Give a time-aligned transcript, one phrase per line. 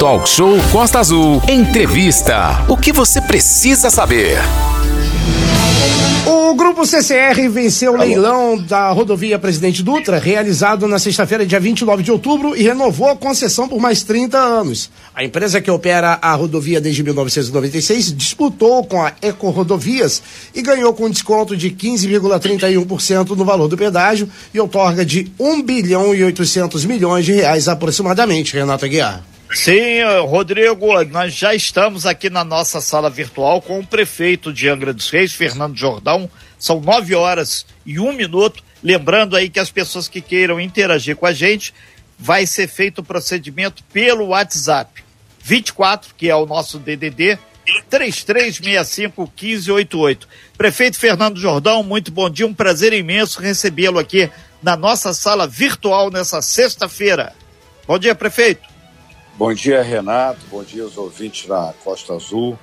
[0.00, 1.42] Talk Show Costa Azul.
[1.46, 2.64] Entrevista.
[2.70, 4.38] O que você precisa saber?
[6.26, 12.02] O Grupo CCR venceu o leilão da rodovia Presidente Dutra, realizado na sexta-feira, dia 29
[12.02, 14.90] de outubro, e renovou a concessão por mais 30 anos.
[15.14, 20.22] A empresa que opera a rodovia desde 1996 disputou com a Eco Rodovias
[20.54, 26.14] e ganhou com desconto de 15,31% no valor do pedágio e outorga de 1 bilhão
[26.14, 29.29] e 800 milhões de reais aproximadamente, Renato Aguiar.
[29.52, 34.92] Sim, Rodrigo, nós já estamos aqui na nossa sala virtual com o prefeito de Angra
[34.92, 36.30] dos Reis, Fernando Jordão.
[36.56, 38.62] São nove horas e um minuto.
[38.80, 41.74] Lembrando aí que as pessoas que queiram interagir com a gente,
[42.16, 45.02] vai ser feito o procedimento pelo WhatsApp.
[45.42, 47.36] 24, que é o nosso DDD,
[47.90, 50.28] 3365 1588.
[50.56, 54.30] Prefeito Fernando Jordão, muito bom dia, um prazer imenso recebê-lo aqui
[54.62, 57.32] na nossa sala virtual nessa sexta-feira.
[57.86, 58.79] Bom dia, prefeito.
[59.40, 60.44] Bom dia, Renato.
[60.50, 62.58] Bom dia aos ouvintes da Costa Azul.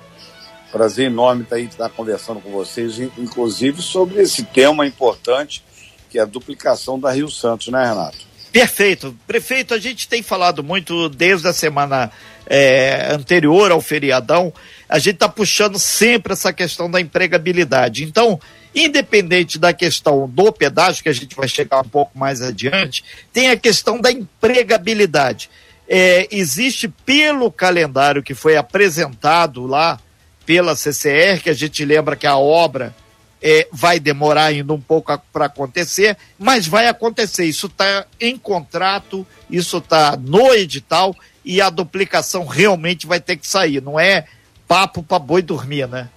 [0.70, 5.60] Prazer enorme estar, aí, estar conversando com vocês, inclusive sobre esse tema importante
[6.08, 8.18] que é a duplicação da Rio Santos, né, Renato?
[8.52, 9.12] Perfeito.
[9.26, 12.12] Prefeito, a gente tem falado muito desde a semana
[12.46, 14.52] é, anterior ao feriadão,
[14.88, 18.04] a gente está puxando sempre essa questão da empregabilidade.
[18.04, 18.38] Então,
[18.72, 23.02] independente da questão do pedágio, que a gente vai chegar um pouco mais adiante,
[23.32, 25.50] tem a questão da empregabilidade
[25.88, 29.98] é, existe pelo calendário que foi apresentado lá
[30.44, 32.94] pela CCR, que a gente lembra que a obra
[33.40, 37.44] é, vai demorar ainda um pouco para acontecer, mas vai acontecer.
[37.44, 41.14] Isso está em contrato, isso está no edital
[41.44, 43.80] e a duplicação realmente vai ter que sair.
[43.80, 44.26] Não é
[44.66, 46.08] papo para boi dormir, né?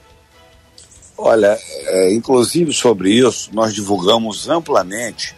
[1.17, 5.35] Olha, é, inclusive sobre isso, nós divulgamos amplamente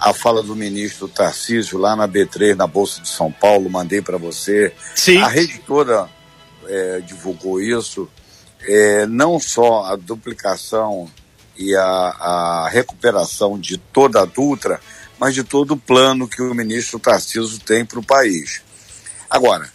[0.00, 4.16] a fala do ministro Tarcísio lá na B3, na Bolsa de São Paulo, mandei para
[4.16, 4.72] você.
[4.94, 5.18] Sim.
[5.18, 6.08] A rede toda
[6.66, 8.08] é, divulgou isso.
[8.62, 11.10] É, não só a duplicação
[11.56, 14.80] e a, a, recuperação de toda a Dutra,
[15.18, 18.62] mas de todo o plano que o ministro Tarcísio tem para o país.
[19.28, 19.70] Agora,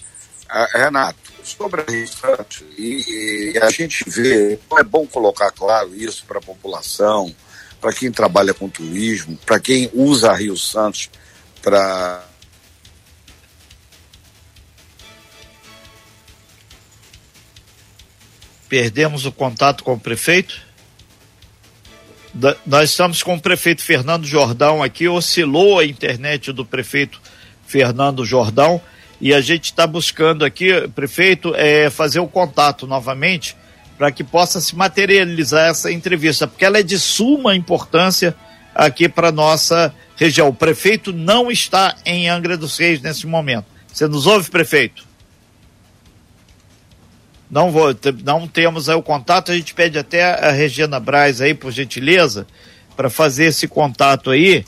[0.49, 6.25] a, Renato, sobre a Santos, e, e a gente vê, é bom colocar claro isso
[6.25, 7.33] para a população,
[7.85, 11.07] para quem trabalha com turismo, para quem usa Rio Santos
[11.61, 12.25] para
[18.67, 20.59] Perdemos o contato com o prefeito?
[22.33, 27.21] Da, nós estamos com o prefeito Fernando Jordão aqui, oscilou a internet do prefeito
[27.67, 28.81] Fernando Jordão
[29.21, 33.55] e a gente está buscando aqui, prefeito, é, fazer o contato novamente
[33.97, 38.35] para que possa se materializar essa entrevista, porque ela é de suma importância
[38.73, 40.49] aqui para nossa região.
[40.49, 43.65] O prefeito não está em Angra dos Reis nesse momento.
[43.91, 45.05] Você nos ouve, prefeito?
[47.49, 51.53] Não, vou, não temos aí o contato, a gente pede até a Regina Braz aí,
[51.53, 52.45] por gentileza,
[52.97, 54.65] para fazer esse contato aí.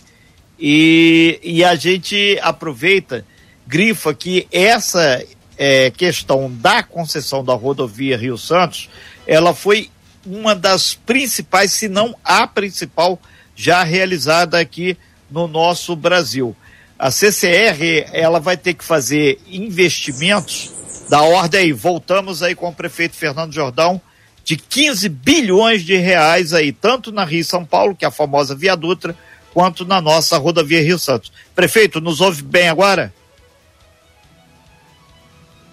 [0.59, 3.26] E, e a gente aproveita,
[3.66, 5.22] grifa que essa
[5.58, 8.90] é, questão da concessão da rodovia Rio Santos
[9.28, 9.92] ela foi
[10.26, 13.20] uma das principais, se não a principal,
[13.56, 14.98] já realizada aqui
[15.30, 16.56] no nosso Brasil.
[16.98, 20.72] A CCR, ela vai ter que fazer investimentos
[21.10, 24.02] da ordem aí, voltamos aí com o prefeito Fernando Jordão,
[24.44, 28.56] de 15 bilhões de reais aí, tanto na Rio São Paulo, que é a famosa
[28.56, 29.16] Via Dutra,
[29.54, 31.32] quanto na nossa rodovia Rio Santos.
[31.54, 33.14] Prefeito, nos ouve bem agora?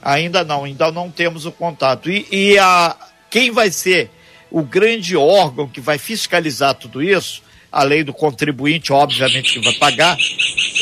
[0.02, 2.10] Ainda não, ainda não temos o contato.
[2.10, 2.96] E, e a,
[3.34, 4.12] quem vai ser
[4.48, 10.16] o grande órgão que vai fiscalizar tudo isso, além do contribuinte, obviamente, que vai pagar,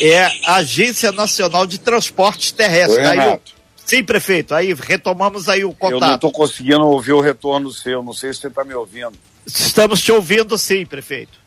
[0.03, 3.09] é a Agência Nacional de Transportes Terrestres.
[3.09, 3.41] Oi,
[3.87, 6.03] sim, prefeito, aí retomamos aí o contato.
[6.03, 9.15] Eu não estou conseguindo ouvir o retorno seu, não sei se você está me ouvindo.
[9.47, 11.41] Estamos te ouvindo sim, prefeito.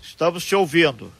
[0.00, 1.12] Estamos te ouvindo.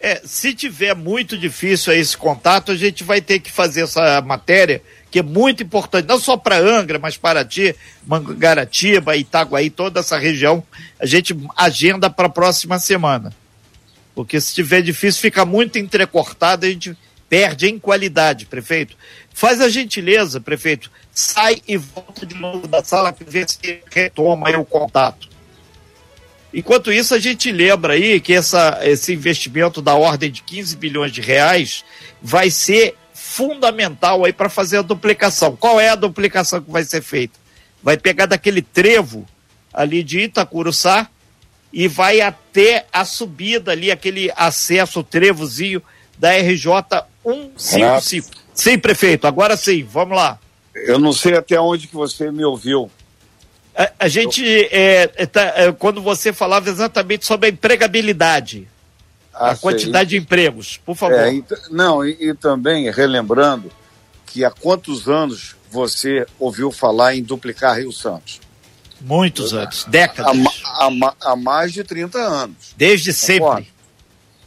[0.00, 4.82] É, se tiver muito difícil esse contato, a gente vai ter que fazer essa matéria
[5.10, 7.74] que é muito importante, não só para Angra, mas para Ti,
[8.06, 10.62] Mangaratiba, Itaguaí, toda essa região,
[10.98, 13.32] a gente agenda para a próxima semana.
[14.14, 16.96] Porque se tiver difícil, fica muito entrecortado, a gente
[17.28, 18.96] perde em qualidade, prefeito.
[19.32, 24.50] Faz a gentileza, prefeito, sai e volta de novo da sala para ver se retoma
[24.58, 25.28] o contato.
[26.52, 31.12] Enquanto isso, a gente lembra aí que essa, esse investimento da ordem de 15 bilhões
[31.12, 31.84] de reais
[32.20, 32.96] vai ser
[33.38, 35.54] fundamental aí para fazer a duplicação.
[35.54, 37.38] Qual é a duplicação que vai ser feita?
[37.80, 39.24] Vai pegar daquele trevo
[39.72, 41.08] ali de Itacuruçá
[41.72, 45.80] e vai até a subida ali, aquele acesso, trevozinho
[46.18, 46.64] da RJ
[47.56, 48.28] 155.
[48.52, 50.40] Sim, prefeito, agora sim, vamos lá.
[50.74, 52.90] Eu não sei até onde que você me ouviu.
[53.76, 58.66] A, a gente, é, é, tá, é, quando você falava exatamente sobre a empregabilidade,
[59.38, 61.18] ah, a quantidade de empregos, por favor.
[61.18, 63.70] É, e, não, e, e também relembrando
[64.26, 68.40] que há quantos anos você ouviu falar em duplicar Rio Santos?
[69.00, 70.36] Muitos anos, décadas.
[70.64, 72.74] Há, há, há mais de 30 anos.
[72.76, 73.68] Desde sempre.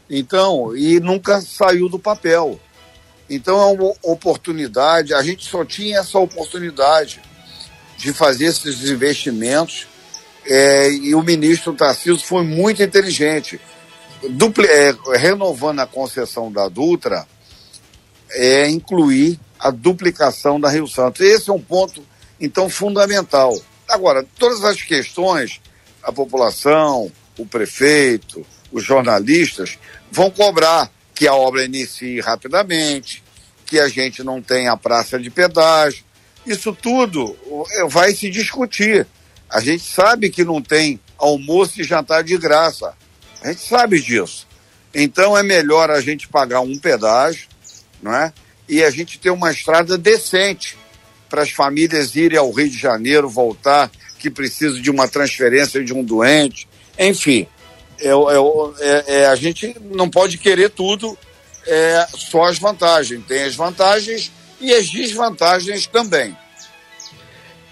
[0.09, 2.59] Então, e nunca saiu do papel.
[3.29, 7.21] Então é uma oportunidade, a gente só tinha essa oportunidade
[7.97, 9.87] de fazer esses investimentos
[10.45, 13.59] é, e o ministro Tarcísio foi muito inteligente.
[14.29, 17.27] Dupli, é, renovando a concessão da Dutra,
[18.31, 21.21] é incluir a duplicação da Rio Santos.
[21.21, 22.03] Esse é um ponto,
[22.39, 23.55] então, fundamental.
[23.87, 25.61] Agora, todas as questões,
[26.03, 29.77] a população, o prefeito, os jornalistas
[30.11, 33.23] vão cobrar que a obra inicie rapidamente,
[33.65, 36.03] que a gente não tenha praça de pedágio.
[36.45, 37.35] Isso tudo
[37.71, 39.05] eh, vai se discutir.
[39.49, 42.93] A gente sabe que não tem almoço e jantar de graça.
[43.41, 44.47] A gente sabe disso.
[44.93, 47.47] Então é melhor a gente pagar um pedágio,
[48.01, 48.33] não é?
[48.67, 50.77] E a gente ter uma estrada decente
[51.29, 53.89] para as famílias irem ao Rio de Janeiro, voltar,
[54.19, 56.67] que precisam de uma transferência de um doente.
[56.99, 57.47] Enfim,
[57.99, 61.17] é, é, é, a gente não pode querer tudo,
[61.65, 63.23] é, só as vantagens.
[63.25, 66.35] Tem as vantagens e as desvantagens também.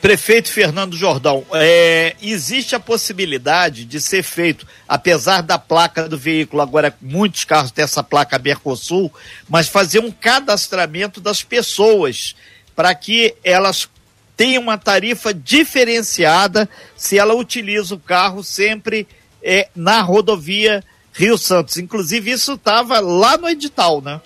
[0.01, 6.61] Prefeito Fernando Jordão, é, existe a possibilidade de ser feito, apesar da placa do veículo,
[6.61, 9.11] agora muitos carros têm essa placa Mercosul,
[9.49, 12.33] mas fazer um cadastramento das pessoas
[12.73, 13.89] para que elas
[14.37, 19.05] tenham uma tarifa diferenciada se ela utiliza o carro sempre
[19.43, 20.81] é, na rodovia
[21.11, 21.75] Rio Santos.
[21.75, 24.21] Inclusive, isso estava lá no edital, né?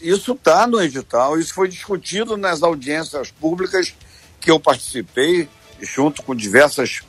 [0.00, 3.94] Isso está no edital, isso foi discutido nas audiências públicas
[4.40, 5.48] que eu participei,
[5.80, 7.02] junto com diversos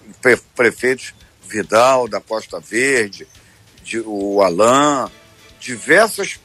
[0.56, 1.14] prefeitos,
[1.48, 3.28] Vidal, da Costa Verde,
[3.84, 5.10] de, o Alain,
[5.60, 6.40] diversos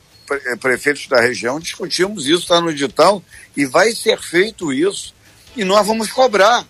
[0.61, 3.23] prefeitos da região, discutimos isso, está no edital,
[3.57, 5.15] e vai ser feito isso,
[5.57, 6.65] e nós vamos cobrar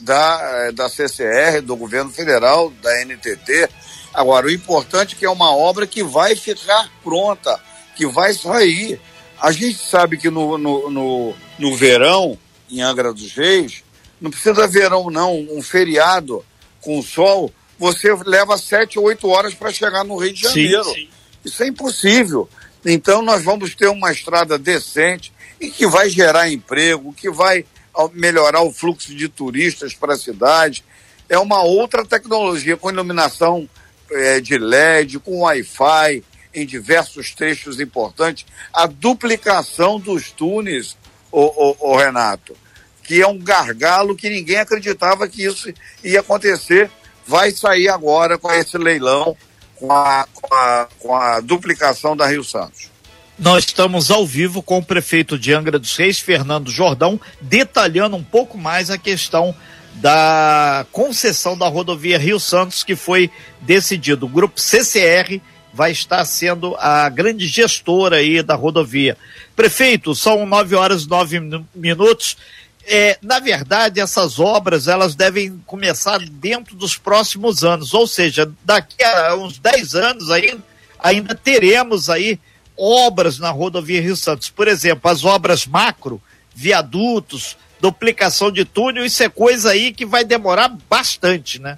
[0.00, 3.68] da, eh, da CCR, do governo federal, da NTT.
[4.12, 7.60] Agora, o importante é que é uma obra que vai ficar pronta,
[7.94, 9.00] que vai sair.
[9.40, 12.38] A gente sabe que no, no, no, no verão,
[12.70, 13.82] em Angra dos Reis,
[14.20, 16.44] não precisa verão não, um feriado
[16.80, 20.84] com sol, você leva sete ou oito horas para chegar no Rio de Janeiro.
[20.84, 21.08] Sim, sim.
[21.44, 22.48] Isso é impossível.
[22.84, 27.64] Então nós vamos ter uma estrada decente e que vai gerar emprego, que vai
[28.12, 30.84] melhorar o fluxo de turistas para a cidade.
[31.28, 33.68] É uma outra tecnologia com iluminação
[34.10, 36.22] é, de LED, com Wi-Fi
[36.54, 38.46] em diversos trechos importantes.
[38.72, 40.96] A duplicação dos túneis,
[41.30, 42.56] o, o, Renato,
[43.02, 46.90] que é um gargalo que ninguém acreditava que isso ia acontecer,
[47.26, 49.36] vai sair agora com esse leilão,
[49.74, 52.90] com a, com a, com a duplicação da Rio Santos.
[53.38, 58.24] Nós estamos ao vivo com o prefeito de Angra dos Reis, Fernando Jordão, detalhando um
[58.24, 59.54] pouco mais a questão
[59.96, 63.30] da concessão da rodovia Rio Santos, que foi
[63.60, 64.24] decidido.
[64.26, 65.40] O grupo CCR
[65.76, 69.14] vai estar sendo a grande gestora aí da rodovia.
[69.54, 71.38] Prefeito, são nove horas e nove
[71.74, 72.38] minutos.
[72.86, 79.04] É, na verdade, essas obras elas devem começar dentro dos próximos anos, ou seja, daqui
[79.04, 80.62] a uns dez anos ainda,
[80.98, 82.40] ainda teremos aí
[82.74, 84.48] obras na rodovia Rio Santos.
[84.48, 86.22] Por exemplo, as obras macro,
[86.54, 91.76] viadutos, duplicação de túnel, isso é coisa aí que vai demorar bastante, né?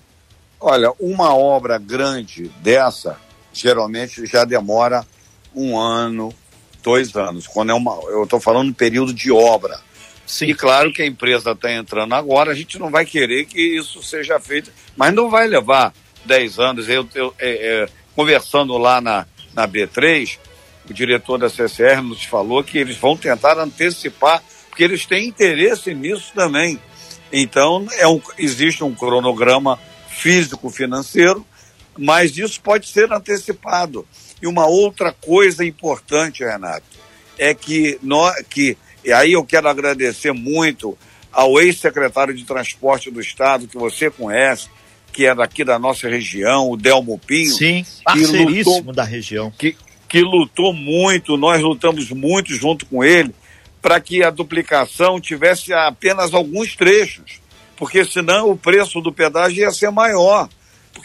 [0.61, 3.17] Olha, uma obra grande dessa,
[3.61, 5.07] geralmente já demora
[5.55, 6.33] um ano,
[6.83, 7.47] dois anos.
[7.47, 9.81] Quando é uma, eu estou falando um período de obra.
[10.27, 10.47] Sim.
[10.47, 14.03] E claro que a empresa está entrando agora, a gente não vai querer que isso
[14.03, 15.93] seja feito, mas não vai levar
[16.25, 16.89] dez anos.
[16.89, 20.39] Eu, eu é, é, conversando lá na, na B3,
[20.89, 25.95] o diretor da CCR nos falou que eles vão tentar antecipar, porque eles têm interesse
[25.95, 26.79] nisso também.
[27.33, 31.45] Então, é um, existe um cronograma físico-financeiro,
[31.99, 34.07] mas isso pode ser antecipado.
[34.41, 36.87] E uma outra coisa importante, Renato,
[37.37, 40.97] é que, nós, que e aí eu quero agradecer muito
[41.33, 44.69] ao ex-secretário de Transporte do Estado, que você conhece,
[45.13, 47.51] que é daqui da nossa região, o Delmo Pinho.
[47.51, 49.53] Sim, parceiríssimo lutou, da região.
[49.57, 49.77] Que,
[50.09, 53.35] que lutou muito, nós lutamos muito junto com ele,
[53.81, 57.41] para que a duplicação tivesse apenas alguns trechos,
[57.77, 60.49] porque senão o preço do pedágio ia ser maior.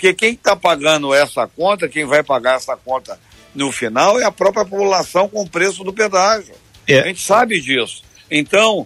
[0.03, 3.17] Porque quem está pagando essa conta, quem vai pagar essa conta
[3.55, 6.53] no final é a própria população com o preço do pedágio.
[6.85, 6.99] É.
[6.99, 8.03] A gente sabe disso.
[8.29, 8.85] Então,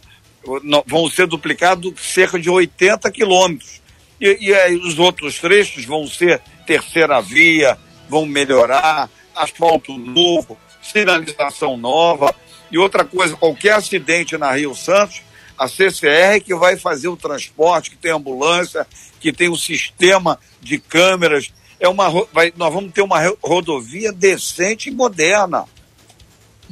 [0.85, 3.81] vão ser duplicados cerca de 80 quilômetros.
[4.21, 7.75] E, e aí os outros trechos vão ser terceira via,
[8.07, 12.35] vão melhorar, asfalto novo, sinalização nova.
[12.69, 15.23] E outra coisa, qualquer acidente na Rio Santos,
[15.57, 18.85] a CCR que vai fazer o transporte, que tem ambulância,
[19.19, 21.51] que tem um sistema de câmeras.
[21.79, 25.65] É uma, vai, nós vamos ter uma rodovia decente e moderna.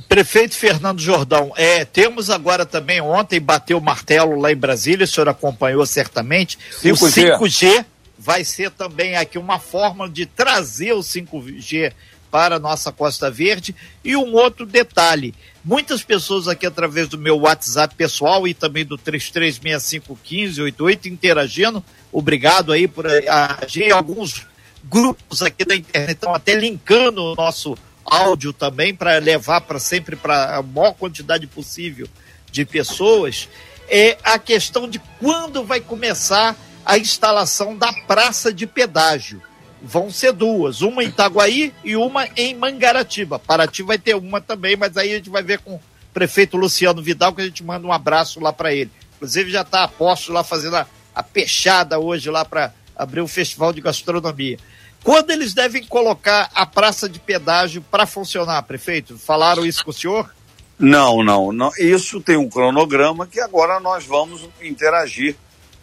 [0.08, 5.08] Prefeito Fernando Jordão, é, temos agora também, ontem bateu o martelo lá em Brasília, o
[5.08, 6.60] senhor acompanhou certamente.
[6.84, 7.36] 5G.
[7.40, 7.86] O 5G
[8.18, 11.94] vai ser também aqui uma forma de trazer o 5G
[12.36, 13.74] para a nossa Costa Verde.
[14.04, 18.98] E um outro detalhe: muitas pessoas aqui, através do meu WhatsApp pessoal e também do
[18.98, 21.82] 33651588, interagindo.
[22.12, 23.94] Obrigado aí por agir.
[23.94, 24.46] Alguns
[24.84, 30.18] grupos aqui da internet estão até linkando o nosso áudio também para levar para sempre
[30.18, 32.06] para a maior quantidade possível
[32.52, 33.48] de pessoas,
[33.88, 36.54] é a questão de quando vai começar
[36.86, 39.42] a instalação da praça de pedágio.
[39.88, 43.38] Vão ser duas, uma em Itaguaí e uma em Mangaratiba.
[43.38, 47.04] Paraty vai ter uma também, mas aí a gente vai ver com o prefeito Luciano
[47.04, 48.90] Vidal que a gente manda um abraço lá para ele.
[49.16, 53.28] Inclusive já está a posto lá fazendo a, a peixada hoje lá para abrir o
[53.28, 54.58] festival de gastronomia.
[55.04, 59.20] Quando eles devem colocar a praça de pedágio para funcionar, prefeito?
[59.20, 60.34] Falaram isso com o senhor?
[60.80, 61.70] Não, não, não.
[61.78, 65.36] Isso tem um cronograma que agora nós vamos interagir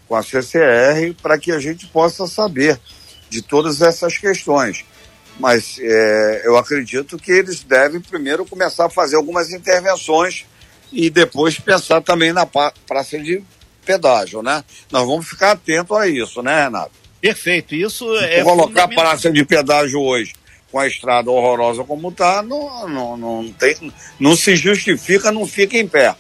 [0.09, 2.81] com a CCR para que a gente possa saber
[3.33, 4.85] de todas essas questões.
[5.41, 10.45] Mas é, eu acredito que eles devem primeiro começar a fazer algumas intervenções
[10.93, 13.43] e depois pensar também na praça de
[13.87, 14.63] pedágio, né?
[14.91, 16.93] Nós vamos ficar atentos a isso, né, Renato?
[17.21, 18.43] Perfeito, isso é.
[18.43, 20.35] Colocar a praça de pedágio hoje
[20.71, 25.77] com a estrada horrorosa como está, não, não, não, tem, não se justifica, não fica
[25.77, 26.15] em pé.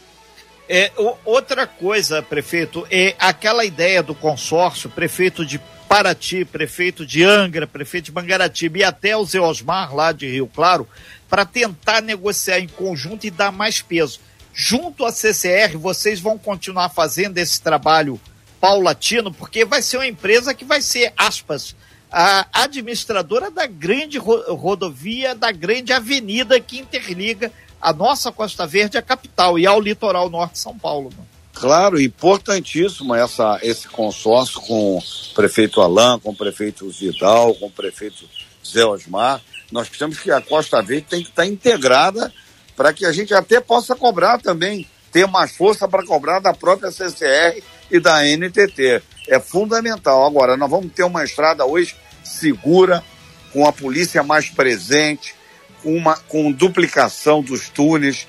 [0.69, 0.90] É,
[1.25, 5.59] outra coisa, prefeito, é aquela ideia do consórcio, prefeito de
[5.92, 10.46] Paraty, prefeito de Angra, prefeito de Mangaratiba e até o Zé Osmar, lá de Rio
[10.46, 10.88] Claro,
[11.28, 14.18] para tentar negociar em conjunto e dar mais peso.
[14.54, 18.18] Junto à CCR, vocês vão continuar fazendo esse trabalho
[18.58, 21.76] paulatino, porque vai ser uma empresa que vai ser, aspas,
[22.11, 29.02] a administradora da grande rodovia, da grande avenida que interliga a nossa Costa Verde à
[29.02, 31.11] capital e ao litoral norte de São Paulo.
[31.14, 31.31] Mano.
[31.62, 35.02] Claro, importantíssimo essa, esse consórcio com o
[35.33, 38.28] prefeito Alain, com o prefeito Vidal, com o prefeito
[38.66, 39.40] Zé Osmar.
[39.71, 42.35] Nós temos que a Costa Verde tem que estar integrada
[42.75, 46.90] para que a gente até possa cobrar também, ter mais força para cobrar da própria
[46.90, 49.00] CCR e da NTT.
[49.28, 50.26] É fundamental.
[50.26, 53.04] Agora, nós vamos ter uma estrada hoje segura,
[53.52, 55.33] com a polícia mais presente,
[55.81, 58.26] com, uma, com duplicação dos túneis.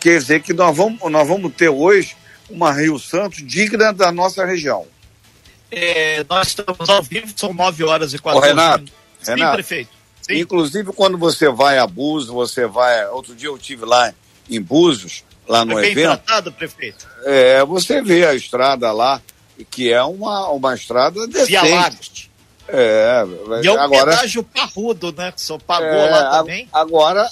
[0.00, 2.16] Quer dizer que nós vamos, nós vamos ter hoje
[2.52, 4.86] uma Rio Santos digna da nossa região.
[5.70, 9.90] É, nós estamos ao vivo, são 9 horas e 14 Renato, Sim, Renato, prefeito.
[10.20, 10.38] Sim.
[10.38, 13.06] Inclusive, quando você vai a Búzios, você vai.
[13.06, 14.12] Outro dia eu tive lá
[14.48, 16.18] em Búzios, lá no Foi bem evento.
[16.18, 17.06] tratado, prefeito?
[17.24, 19.20] É, você vê a estrada lá,
[19.70, 22.30] que é uma, uma estrada decente.
[22.68, 23.24] É,
[23.62, 25.32] e é um agora, pedágio parrudo, né?
[25.32, 26.68] Que só pagou é, lá também.
[26.72, 27.28] Agora,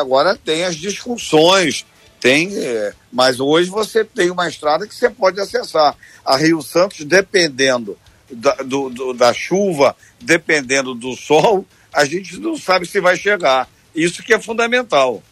[0.00, 1.84] agora tem as discussões,
[2.20, 5.96] tem, é, mas hoje você tem uma estrada que você pode acessar.
[6.24, 7.98] A Rio Santos, dependendo
[8.30, 13.68] da, do, do, da chuva, dependendo do sol, a gente não sabe se vai chegar.
[13.94, 15.22] Isso que é fundamental.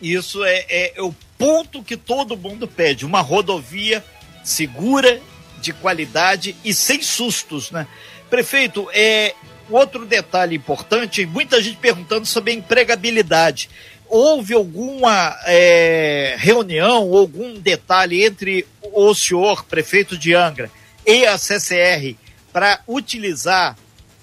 [0.00, 4.04] Isso é, é, é o ponto que todo mundo pede: uma rodovia
[4.42, 5.20] segura,
[5.60, 7.86] de qualidade e sem sustos, né?
[8.28, 9.34] Prefeito, é
[9.70, 13.70] outro detalhe importante, muita gente perguntando sobre a empregabilidade.
[14.14, 20.70] Houve alguma é, reunião, algum detalhe entre o senhor, prefeito de Angra,
[21.06, 22.14] e a CCR
[22.52, 23.74] para utilizar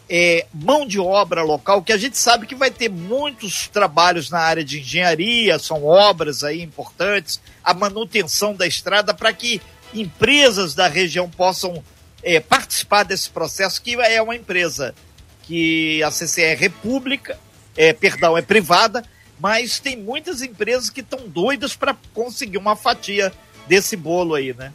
[0.07, 4.37] é, mão de obra local, que a gente sabe que vai ter muitos trabalhos na
[4.37, 9.59] área de engenharia, são obras aí importantes, a manutenção da estrada para que
[9.91, 11.83] empresas da região possam
[12.21, 14.93] é, participar desse processo, que é uma empresa
[15.41, 17.39] que a CCR é pública,
[17.75, 19.03] é, perdão, é privada,
[19.39, 23.31] mas tem muitas empresas que estão doidas para conseguir uma fatia
[23.67, 24.73] desse bolo aí, né?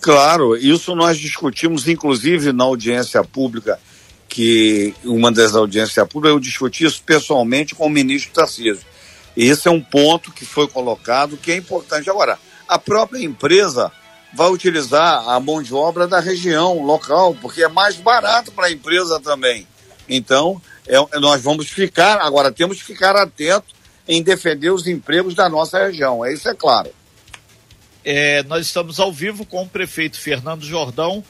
[0.00, 3.78] Claro, isso nós discutimos, inclusive, na audiência pública
[4.28, 8.84] que uma das audiências públicas, eu discuti isso pessoalmente com o ministro Tarcísio.
[9.36, 12.08] Esse é um ponto que foi colocado que é importante.
[12.08, 13.92] Agora, a própria empresa
[14.34, 18.72] vai utilizar a mão de obra da região local, porque é mais barato para a
[18.72, 19.66] empresa também.
[20.08, 23.75] Então, é, nós vamos ficar, agora temos que ficar atentos
[24.06, 26.24] em defender os empregos da nossa região.
[26.24, 26.90] É isso é claro.
[28.04, 31.24] É, nós estamos ao vivo com o prefeito Fernando Jordão,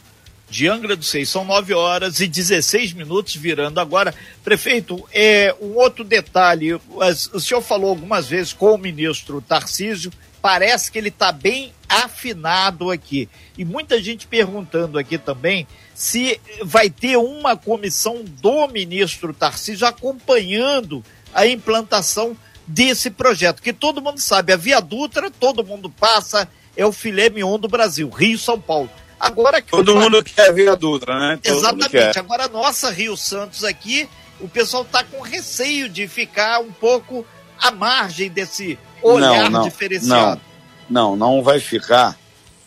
[0.49, 1.28] de Angra dos Seis.
[1.28, 4.14] São 9 horas e 16 minutos, virando agora.
[4.45, 10.92] Prefeito, é, um outro detalhe: o senhor falou algumas vezes com o ministro Tarcísio, parece
[10.92, 13.28] que ele está bem afinado aqui.
[13.56, 21.02] E muita gente perguntando aqui também se vai ter uma comissão do ministro Tarcísio acompanhando
[21.33, 26.85] a implantação desse projeto, que todo mundo sabe, a Via Dutra, todo mundo passa, é
[26.85, 28.90] o filé mignon do Brasil, Rio-São Paulo.
[29.18, 31.40] Agora que Todo mundo quer a Dutra, né?
[31.42, 32.18] Todo Exatamente.
[32.18, 34.08] Agora a nossa Rio Santos aqui,
[34.40, 37.25] o pessoal está com receio de ficar um pouco
[37.58, 40.40] à margem desse olhar não, não, diferenciado.
[40.88, 42.18] Não, não, não vai ficar,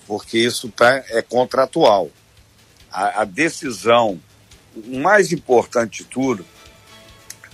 [0.08, 2.10] porque isso tá, é contratual.
[2.92, 4.20] A, a decisão,
[4.76, 6.44] o mais importante de tudo,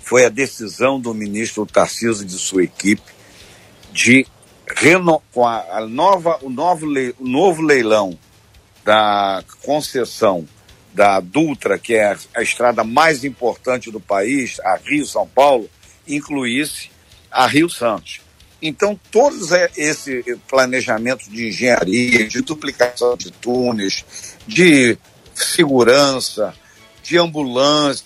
[0.05, 3.11] foi a decisão do ministro Tarcísio e de sua equipe
[3.91, 4.27] de
[4.67, 8.17] reno, com a, a nova, o, novo le, o novo leilão
[8.83, 10.47] da concessão
[10.93, 15.67] da Dutra, que é a estrada mais importante do país, a Rio-São Paulo,
[16.07, 16.91] incluísse
[17.31, 18.21] a Rio Santos.
[18.61, 24.05] Então, todos esse planejamento de engenharia, de duplicação de túneis,
[24.47, 24.97] de
[25.33, 26.53] segurança,
[27.01, 28.05] de ambulância,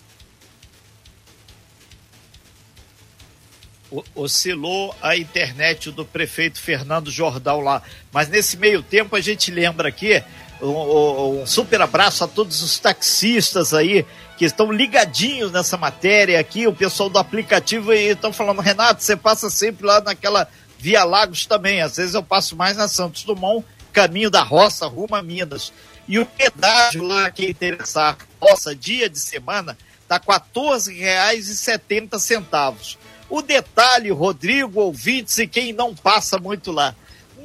[4.13, 7.81] oscilou a internet do prefeito Fernando Jordão lá.
[8.11, 10.23] Mas nesse meio tempo a gente lembra aqui
[10.61, 14.05] um, um, super abraço a todos os taxistas aí
[14.37, 19.15] que estão ligadinhos nessa matéria aqui, o pessoal do aplicativo e estão falando, Renato, você
[19.15, 21.81] passa sempre lá naquela Via Lagos também.
[21.81, 25.73] Às vezes eu passo mais na Santos Dumont, caminho da roça, rumo a Minas.
[26.07, 29.77] E o pedágio lá que interessar, nossa, dia de semana,
[30.07, 32.97] tá R$ 14,70.
[33.29, 36.95] O detalhe, Rodrigo, ouvintes e quem não passa muito lá,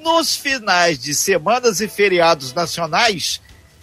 [0.02, 3.40] nos finais de semanas e feriados nacionais,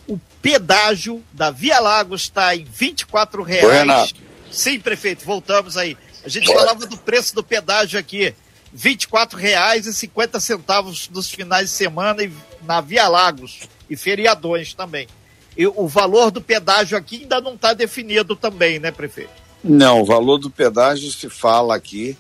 [0.08, 2.96] o pedágio da Via Lagos está em R$
[3.46, 4.14] reais.
[4.52, 5.98] Sim, prefeito, voltamos aí.
[6.24, 8.34] A gente falava do preço do pedágio aqui.
[8.74, 8.98] R$
[9.38, 12.32] reais e cinquenta centavos nos finais de semana e
[12.64, 15.08] na Via Lagos e feriadões também.
[15.58, 19.41] E o valor do pedágio aqui ainda não está definido também, né, prefeito?
[19.64, 22.18] Não, o valor do pedágio se fala aqui,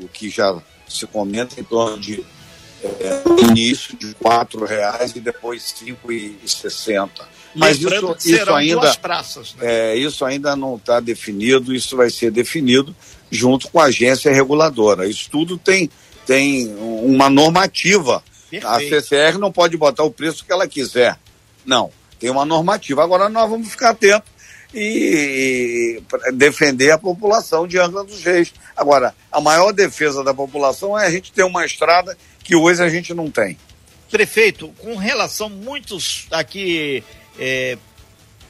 [0.00, 2.24] o que já se comenta em torno de
[2.82, 7.26] é, início de quatro reais e depois cinco e sessenta.
[7.54, 9.92] Mas isso, isso ainda praças, né?
[9.92, 11.74] é, isso ainda não está definido.
[11.74, 12.94] Isso vai ser definido
[13.30, 15.06] junto com a agência reguladora.
[15.06, 15.90] Isso tudo tem
[16.26, 18.22] tem uma normativa.
[18.50, 18.66] Perfeito.
[18.66, 21.18] A CCR não pode botar o preço que ela quiser.
[21.64, 23.02] Não, tem uma normativa.
[23.02, 24.31] Agora nós vamos ficar atentos
[24.74, 26.02] e,
[26.34, 28.52] defender a população de Angra dos Reis.
[28.76, 32.88] Agora, a maior defesa da população é a gente ter uma estrada que hoje a
[32.88, 33.58] gente não tem.
[34.10, 37.02] Prefeito, com relação muitos aqui
[37.38, 37.78] é,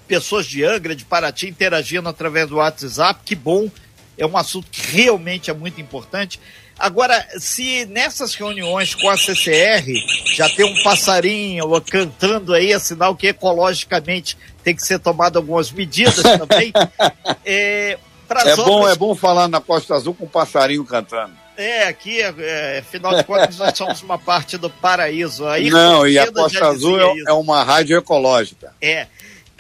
[0.08, 3.70] pessoas de Angra, de Paraty interagindo através do WhatsApp, que bom,
[4.16, 6.40] é um assunto que realmente é muito importante.
[6.78, 9.87] Agora, se nessas reuniões com a CCR
[10.35, 15.70] já tem um passarinho cantando aí, é sinal que ecologicamente tem que ser tomado algumas
[15.70, 16.72] medidas também.
[17.44, 17.98] é,
[18.44, 21.42] é bom, é bom falar na Costa Azul com um passarinho cantando.
[21.56, 25.46] É, aqui, é, é, afinal de contas, nós somos uma parte do paraíso.
[25.46, 28.72] Aí, Não, e a Costa Azul é, é uma rádio ecológica.
[28.80, 29.06] É.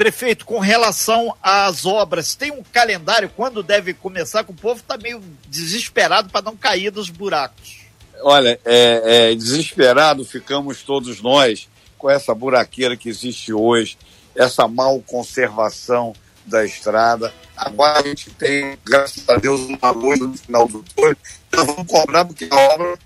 [0.02, 4.42] Prefeito, com relação às obras, tem um calendário quando deve começar?
[4.42, 7.82] Que o povo está meio desesperado para não cair dos buracos.
[8.20, 13.96] Olha, é, é, desesperado ficamos todos nós com essa buraqueira que existe hoje,
[14.34, 16.12] essa mal conservação
[16.44, 17.32] da estrada.
[17.56, 21.16] Agora a gente tem, graças a Deus, uma luz no final do túnel.
[21.52, 22.98] Nós vamos cobrar porque a obra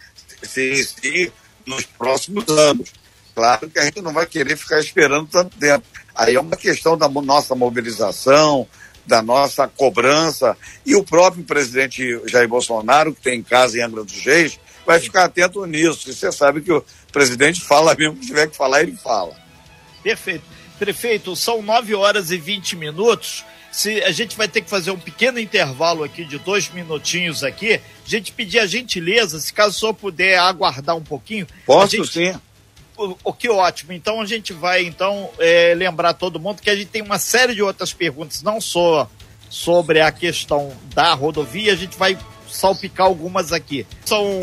[0.43, 1.31] se inicie
[1.67, 2.91] nos próximos anos.
[3.35, 5.85] Claro que a gente não vai querer ficar esperando tanto tempo.
[6.17, 8.67] Aí é uma questão da nossa mobilização,
[9.07, 10.57] da nossa cobrança.
[10.85, 15.25] E o próprio presidente Jair Bolsonaro, que tem casa em Angra dos Reis, vai ficar
[15.25, 16.09] atento nisso.
[16.09, 19.37] E você sabe que o presidente fala mesmo que tiver que falar, ele fala.
[20.03, 20.45] Perfeito.
[20.79, 23.45] Prefeito, são 9 horas e 20 minutos.
[23.73, 27.75] Se a gente vai ter que fazer um pequeno intervalo aqui de dois minutinhos aqui,
[27.75, 31.47] a gente pedir a gentileza, se caso o senhor puder aguardar um pouquinho.
[31.67, 32.09] Posso gente...
[32.09, 32.41] sim.
[32.97, 33.93] O, que ótimo.
[33.93, 37.55] Então a gente vai então é, lembrar todo mundo que a gente tem uma série
[37.55, 39.09] de outras perguntas, não só
[39.49, 43.87] sobre a questão da rodovia, a gente vai salpicar algumas aqui.
[44.05, 44.41] São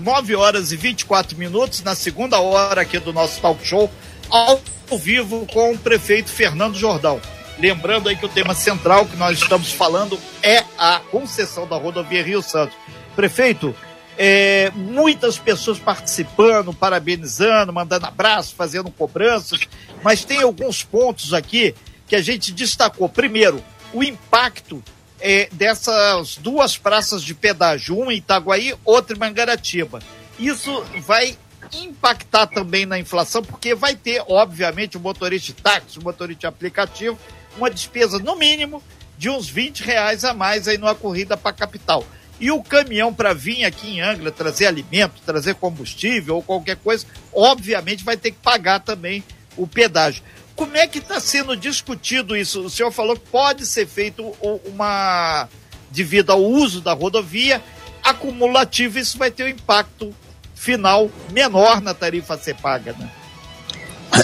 [0.00, 3.90] 9 horas e 24 minutos na segunda hora aqui do nosso talk show
[4.30, 4.60] ao
[4.98, 7.20] vivo com o prefeito Fernando Jordão.
[7.58, 12.22] Lembrando aí que o tema central que nós estamos falando é a concessão da rodovia
[12.22, 12.76] Rio Santos.
[13.14, 13.74] Prefeito,
[14.18, 19.60] é, muitas pessoas participando, parabenizando, mandando abraço, fazendo cobranças,
[20.02, 21.74] mas tem alguns pontos aqui
[22.06, 23.08] que a gente destacou.
[23.08, 24.82] Primeiro, o impacto
[25.20, 30.00] é, dessas duas praças de pedágio, uma em Itaguaí, outra em Mangaratiba.
[30.38, 31.36] Isso vai
[31.72, 36.46] impactar também na inflação, porque vai ter, obviamente, o motorista de táxi, o motorista de
[36.46, 37.18] aplicativo,
[37.56, 38.82] uma despesa, no mínimo,
[39.18, 42.04] de uns 20 reais a mais aí numa corrida para a capital.
[42.38, 47.06] E o caminhão para vir aqui em Angra trazer alimento, trazer combustível ou qualquer coisa,
[47.32, 49.24] obviamente vai ter que pagar também
[49.56, 50.22] o pedágio.
[50.54, 52.62] Como é que está sendo discutido isso?
[52.62, 54.22] O senhor falou que pode ser feito
[54.64, 55.48] uma,
[55.90, 57.62] devido ao uso da rodovia,
[58.02, 60.14] acumulativo, isso vai ter um impacto
[60.54, 63.10] final menor na tarifa a ser paga, né?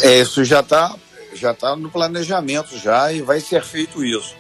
[0.03, 0.95] É, isso já está
[1.35, 4.35] já tá no planejamento já e vai ser feito isso.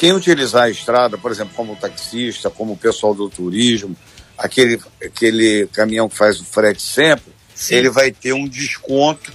[0.00, 3.94] Quem utilizar a estrada, por exemplo, como taxista, como o pessoal do turismo,
[4.38, 7.74] aquele, aquele caminhão que faz o frete sempre, Sim.
[7.74, 9.30] ele vai ter um desconto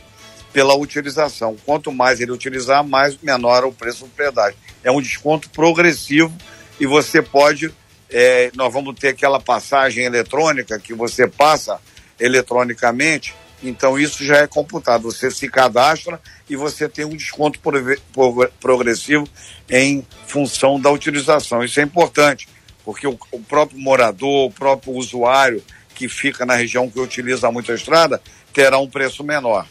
[0.52, 1.56] pela utilização.
[1.64, 4.58] Quanto mais ele utilizar, mais menor é o preço do pedágio.
[4.84, 6.36] É um desconto progressivo
[6.80, 7.72] e você pode.
[8.10, 11.80] É, nós vamos ter aquela passagem eletrônica que você passa
[12.20, 15.04] eletronicamente então isso já é computado.
[15.04, 17.60] Você se cadastra e você tem um desconto
[18.60, 19.28] progressivo
[19.70, 21.64] em função da utilização.
[21.64, 22.48] Isso é importante,
[22.84, 25.64] porque o, o próprio morador, o próprio usuário
[25.96, 28.22] que fica na região que utiliza muito a estrada,
[28.54, 29.66] terá um preço menor.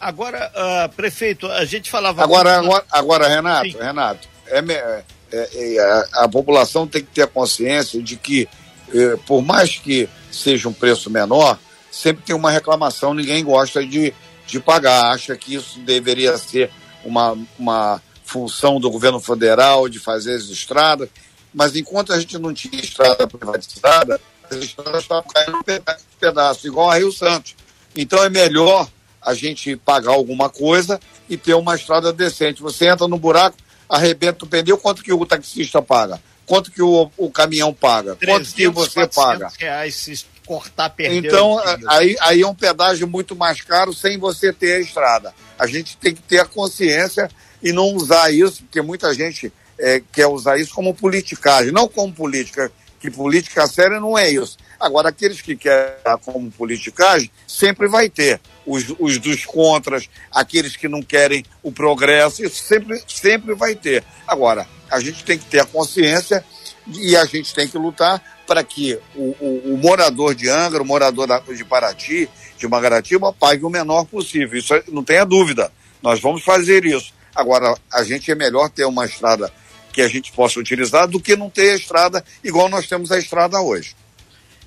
[0.00, 2.22] Agora, uh, prefeito, a gente falava.
[2.22, 3.78] Agora, agora, agora Renato, Sim.
[3.78, 8.48] Renato, é, é, é, é, a, a, população tem que ter consciência de que,
[8.94, 11.58] eh, por mais que seja um preço menor,
[11.90, 14.14] sempre tem uma reclamação, ninguém gosta de,
[14.50, 16.70] de pagar, acha que isso deveria ser
[17.04, 21.08] uma, uma função do governo federal de fazer as estradas,
[21.52, 26.90] mas enquanto a gente não tinha estrada privatizada, as estradas estavam caindo pedaço, pedaço, igual
[26.90, 27.54] a Rio Santos.
[27.94, 28.88] Então é melhor
[29.20, 32.62] a gente pagar alguma coisa e ter uma estrada decente.
[32.62, 33.56] Você entra no buraco,
[33.88, 36.20] arrebenta o pneu, quanto que o taxista paga?
[36.46, 38.16] Quanto que o, o caminhão paga?
[38.16, 39.52] 300, quanto que você paga?
[39.58, 41.28] Reais se cortar, perder.
[41.28, 45.32] Então, aí, aí é um pedágio muito mais caro sem você ter a estrada.
[45.56, 47.30] A gente tem que ter a consciência
[47.62, 52.12] e não usar isso, porque muita gente é, quer usar isso como politicagem, não como
[52.12, 54.58] política, que política séria não é isso.
[54.80, 58.40] Agora, aqueles que querem como politicagem, sempre vai ter.
[58.66, 64.02] Os, os dos contras, aqueles que não querem o progresso, isso sempre, sempre vai ter.
[64.26, 66.44] Agora, a gente tem que ter a consciência
[66.88, 70.84] e a gente tem que lutar para que o, o, o, morador de Angra, o
[70.84, 74.58] morador da, de Paraty, de Magaratiba, pague o menor possível.
[74.58, 75.70] Isso não tenha dúvida.
[76.02, 77.14] Nós vamos fazer isso.
[77.32, 79.52] Agora, a gente é melhor ter uma estrada
[79.92, 83.18] que a gente possa utilizar do que não ter a estrada igual nós temos a
[83.18, 83.94] estrada hoje.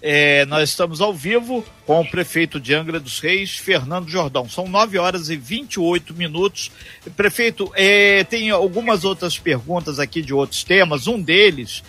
[0.06, 4.50] É, nós estamos ao vivo com o prefeito de Angra dos Reis, Fernando Jordão.
[4.50, 6.72] São 9 horas e 28 minutos.
[7.16, 11.08] Prefeito, é, tem algumas outras perguntas aqui de outros temas.
[11.08, 11.84] Um deles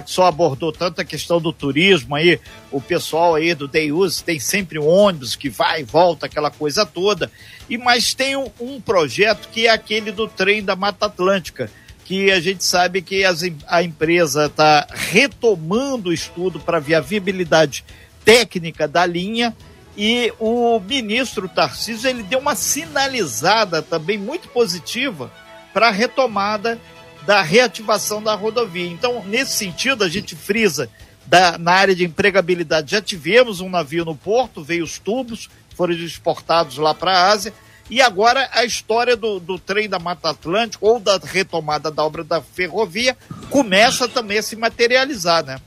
[0.00, 4.38] que só abordou tanto a questão do turismo aí, o pessoal aí do Deus tem
[4.38, 7.30] sempre um ônibus que vai e volta, aquela coisa toda.
[7.68, 11.70] E mas tem um, um projeto que é aquele do trem da Mata Atlântica,
[12.04, 17.00] que a gente sabe que as, a empresa está retomando o estudo para ver a
[17.00, 17.84] viabilidade
[18.24, 19.54] técnica da linha
[19.96, 25.30] e o ministro Tarcísio ele deu uma sinalizada também muito positiva
[25.72, 26.80] para a retomada
[27.26, 28.86] da reativação da rodovia.
[28.86, 30.88] Então, nesse sentido, a gente frisa
[31.26, 32.92] da, na área de empregabilidade.
[32.92, 37.52] Já tivemos um navio no porto, veio os tubos, foram exportados lá para a Ásia.
[37.90, 42.24] E agora a história do, do trem da Mata Atlântica ou da retomada da obra
[42.24, 43.16] da ferrovia
[43.50, 45.60] começa também a se materializar, né?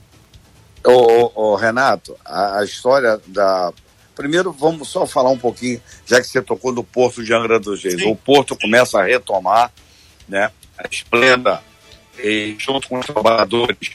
[0.84, 0.90] Ô,
[1.34, 3.72] ô, ô Renato, a, a, história da.
[4.16, 7.84] Primeiro, vamos só falar um pouquinho, já que você tocou no Porto de Angra dos
[7.84, 8.02] Reis.
[8.02, 9.72] O Porto começa a retomar,
[10.28, 10.50] né?
[10.78, 11.62] A Esplenda,
[12.18, 13.92] e, junto com os trabalhadores,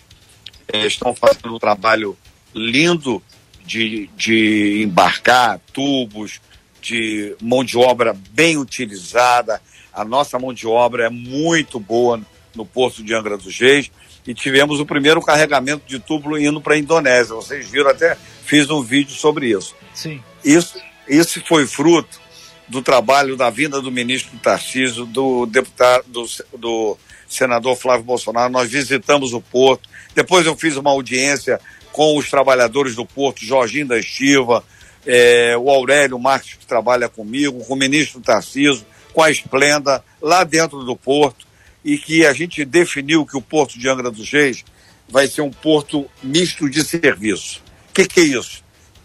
[0.72, 2.18] eh, estão fazendo um trabalho
[2.54, 3.22] lindo
[3.66, 6.40] de, de embarcar tubos,
[6.82, 9.62] de mão de obra bem utilizada.
[9.94, 12.22] A nossa mão de obra é muito boa
[12.56, 13.92] no Porto de Angra dos Reis
[14.26, 17.36] e tivemos o primeiro carregamento de tubo indo para a Indonésia.
[17.36, 19.76] Vocês viram, até fiz um vídeo sobre isso.
[19.94, 20.22] Sim.
[20.44, 22.23] Isso, isso foi fruto
[22.68, 26.26] do trabalho da vinda do ministro Tarcísio, do deputado, do,
[26.58, 26.98] do
[27.28, 28.52] senador Flávio Bolsonaro.
[28.52, 29.90] Nós visitamos o porto.
[30.16, 31.60] Depois eu fiz uma audiência
[31.92, 34.64] com os trabalhadores do porto, Jorginho da Estiva,
[35.06, 40.44] é, o Aurélio Marques, que trabalha comigo, com o ministro Tarcísio, com a Esplenda, lá
[40.44, 41.46] dentro do porto,
[41.84, 44.64] e que a gente definiu que o porto de Angra dos Reis
[45.08, 47.62] vai ser um porto misto de serviço.
[47.90, 48.64] O que, que é isso?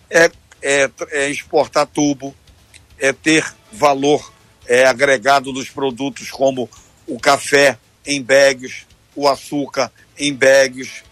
[0.09, 0.31] É,
[0.63, 2.35] é, é exportar tubo,
[2.99, 4.33] é ter valor
[4.67, 6.69] é, agregado dos produtos como
[7.07, 11.03] o café em bags, o açúcar em bags,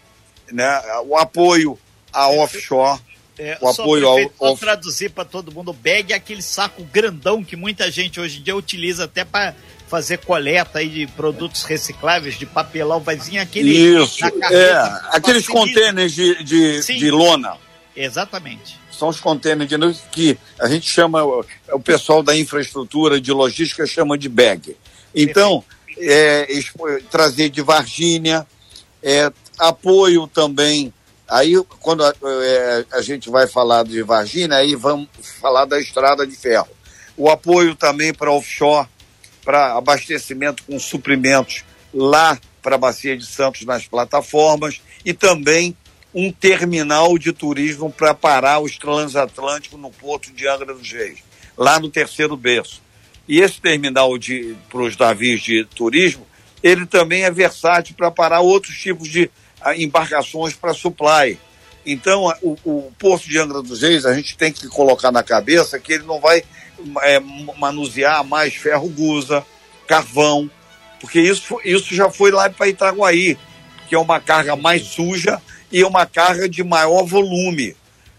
[0.51, 0.81] né?
[1.05, 1.77] o apoio
[2.11, 2.99] a offshore.
[3.39, 4.57] É, o apoio ao, ao...
[4.57, 8.41] traduzir para todo mundo, o bag é aquele saco grandão que muita gente hoje em
[8.41, 9.53] dia utiliza até para
[9.87, 13.69] fazer coleta aí de produtos recicláveis, de papelão, vai vir aquele.
[13.69, 14.71] Isso, é,
[15.11, 17.55] aqueles contêineres de, de, de, lona.
[17.97, 18.79] Exatamente.
[18.91, 24.29] São os contêineres que a gente chama, o pessoal da infraestrutura de logística chama de
[24.29, 24.77] bag.
[25.15, 25.63] Então,
[25.97, 26.47] é,
[27.09, 28.45] trazer de Varginha,
[29.01, 30.93] é, apoio também.
[31.27, 35.09] Aí, quando a, é, a gente vai falar de Varginha, aí vamos
[35.41, 36.69] falar da estrada de ferro.
[37.17, 38.87] O apoio também para offshore,
[39.43, 45.75] para abastecimento com suprimentos lá para a Bacia de Santos nas plataformas e também
[46.19, 51.19] um terminal de turismo para parar os transatlânticos no porto de Angra dos Reis,
[51.55, 52.81] lá no terceiro berço.
[53.27, 54.09] E esse terminal
[54.67, 56.25] para os navios de turismo,
[56.63, 59.29] ele também é versátil para parar outros tipos de
[59.61, 61.37] ah, embarcações para supply.
[61.85, 65.77] Então, o, o Porto de Angra dos Reis, a gente tem que colocar na cabeça
[65.77, 66.43] que ele não vai
[67.03, 67.19] é,
[67.59, 69.45] manusear mais ferro gusa,
[69.85, 70.49] carvão,
[70.99, 73.37] porque isso, isso já foi lá para Itaguaí,
[73.87, 75.39] que é uma carga mais suja
[75.71, 77.75] e uma carga de maior volume.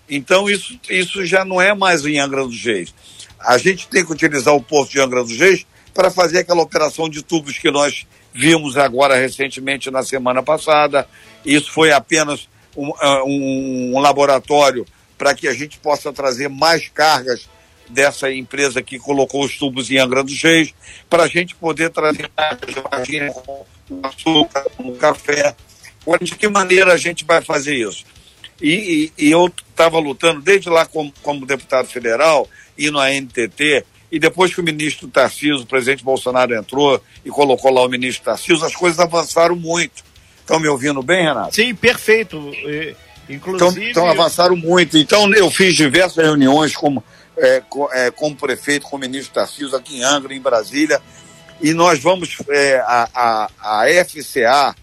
[0.08, 2.94] Então isso, isso já não é mais em Angra dos Reis.
[3.38, 7.08] A gente tem que utilizar o porto de Angra dos Reis para fazer aquela operação
[7.08, 11.06] de tubos que nós vimos agora recentemente na semana passada.
[11.44, 16.88] Isso foi apenas um, ah, um, um laboratório para que a gente possa trazer mais
[16.88, 17.48] cargas
[17.88, 20.74] dessa empresa que colocou os tubos em Angra dos Reis,
[21.08, 22.30] para a gente poder trazer
[22.92, 23.66] imagina, com
[24.02, 24.64] açúcar,
[25.00, 25.56] café.
[26.08, 28.02] Agora, de que maneira a gente vai fazer isso?
[28.62, 33.84] E, e, e eu estava lutando desde lá como, como deputado federal e no ANTT,
[34.10, 38.24] e depois que o ministro Tarcísio, o presidente Bolsonaro entrou e colocou lá o ministro
[38.24, 40.02] Tarcísio, as coisas avançaram muito.
[40.40, 41.54] Estão me ouvindo bem, Renato?
[41.54, 42.52] Sim, perfeito.
[43.28, 43.90] Inclusive...
[43.90, 44.96] Então, avançaram muito.
[44.96, 47.04] Então eu fiz diversas reuniões como
[47.36, 51.02] é, com, é, como prefeito, com o ministro Tarcísio, aqui em Angra, em Brasília,
[51.60, 54.74] e nós vamos, é, a, a, a FCA,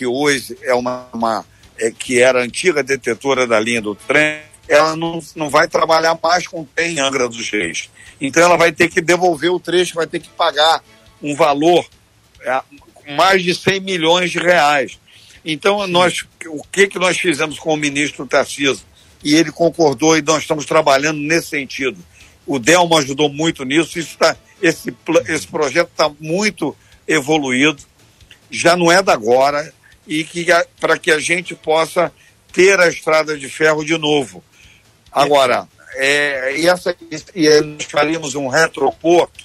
[0.00, 1.44] que hoje é uma, uma
[1.78, 6.46] é, que era antiga detetora da linha do trem, ela não, não vai trabalhar mais
[6.46, 7.90] com trem em Angra dos Reis.
[8.18, 10.82] Então ela vai ter que devolver o trecho, vai ter que pagar
[11.22, 11.86] um valor
[12.40, 12.62] é,
[13.14, 14.98] mais de 100 milhões de reais.
[15.44, 18.88] Então nós, o que que nós fizemos com o ministro Tarcísio?
[19.22, 21.98] e ele concordou e nós estamos trabalhando nesse sentido.
[22.46, 24.94] O Delmo ajudou muito nisso, isso tá, esse,
[25.28, 26.74] esse projeto está muito
[27.06, 27.82] evoluído,
[28.50, 29.74] já não é da agora,
[30.10, 30.44] e que
[30.80, 32.12] para que a gente possa
[32.52, 34.42] ter a estrada de ferro de novo.
[35.12, 36.94] Agora, é, e, essa,
[37.34, 39.44] e nós faríamos um retroporto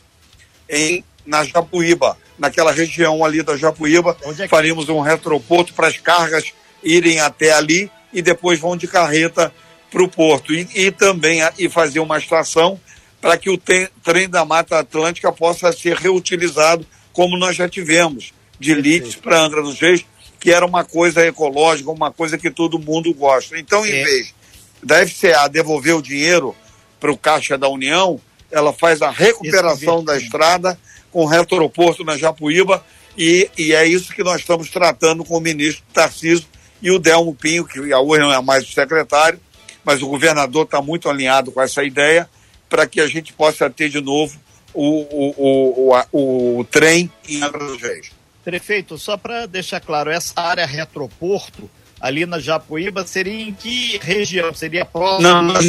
[0.68, 6.52] em, na Japuíba, naquela região ali da Japuíba, é faríamos um retroporto para as cargas
[6.84, 9.54] irem até ali e depois vão de carreta
[9.92, 12.80] para o porto e, e também e fazer uma estação
[13.22, 18.34] para que o te, trem da Mata Atlântica possa ser reutilizado, como nós já tivemos,
[18.60, 20.06] de Leeds para Angra dos Reis,
[20.46, 23.58] que era uma coisa ecológica, uma coisa que todo mundo gosta.
[23.58, 24.04] Então, em é.
[24.04, 24.36] vez
[24.84, 26.56] da FCA devolver o dinheiro
[27.00, 30.80] para o Caixa da União, ela faz a recuperação da estrada
[31.12, 32.86] com o retroporto na Japuíba
[33.18, 36.46] e, e é isso que nós estamos tratando com o ministro Tarcísio
[36.80, 39.40] e o Delmo Pinho, que hoje não é mais o secretário,
[39.84, 42.30] mas o governador está muito alinhado com essa ideia
[42.70, 44.40] para que a gente possa ter de novo
[44.76, 48.15] o, o, o, o, o trem em Angra dos Reis.
[48.46, 51.68] Prefeito, só para deixar claro, essa área retroporto
[52.00, 54.54] ali na Japuíba seria em que região?
[54.54, 55.28] Seria próximo?
[55.28, 55.66] Não, nós,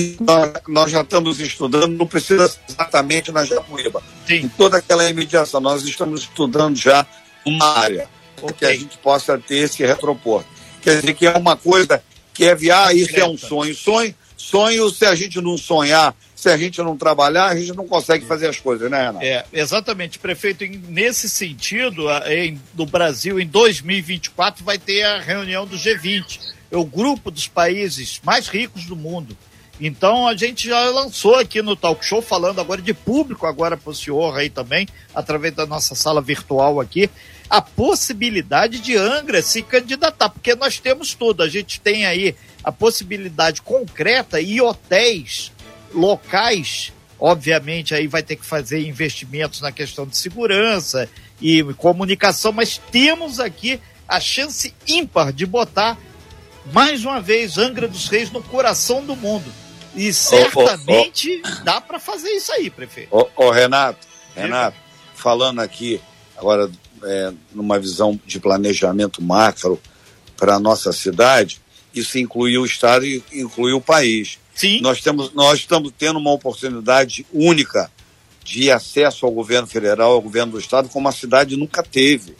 [0.69, 4.03] nós, já estamos estudando, não precisa exatamente na Japuíba.
[4.27, 4.35] Sim.
[4.35, 7.07] Em toda aquela imediação, nós estamos estudando já
[7.47, 8.11] uma área
[8.43, 8.55] okay.
[8.55, 10.49] que a gente possa ter esse retroporto.
[10.83, 12.03] Quer dizer que é uma coisa
[12.35, 13.75] que é viar, isso é um sonho.
[13.75, 17.88] Sonho, sonho, se a gente não sonhar, se a gente não trabalhar, a gente não
[17.88, 19.25] consegue fazer as coisas, né, Renato?
[19.25, 20.66] É, exatamente, prefeito.
[20.87, 26.38] Nesse sentido, em, no Brasil, em 2024, vai ter a reunião do G20,
[26.70, 29.35] é o grupo dos países mais ricos do mundo.
[29.81, 33.90] Então a gente já lançou aqui no Talk Show, falando agora de público, agora para
[33.90, 37.09] o senhor aí também, através da nossa sala virtual aqui,
[37.49, 41.42] a possibilidade de Angra se candidatar, porque nós temos tudo.
[41.42, 45.53] A gente tem aí a possibilidade concreta e hotéis
[45.92, 51.09] locais, obviamente, aí vai ter que fazer investimentos na questão de segurança
[51.40, 55.99] e comunicação, mas temos aqui a chance ímpar de botar
[56.72, 59.51] mais uma vez, Angra dos Reis no coração do mundo.
[59.94, 61.64] E certamente oh, oh, oh.
[61.64, 63.09] dá para fazer isso aí, prefeito.
[63.35, 64.77] Ô, Renato, Renato,
[65.14, 66.01] falando aqui
[66.37, 66.70] agora
[67.03, 69.81] é, numa visão de planejamento macro
[70.37, 71.61] para a nossa cidade,
[71.94, 74.38] isso inclui o Estado e inclui o país.
[74.57, 74.81] Sim.
[74.81, 77.92] Nós, temos, nós estamos tendo uma oportunidade única
[78.42, 82.35] de acesso ao governo federal, ao governo do Estado, como a cidade nunca teve.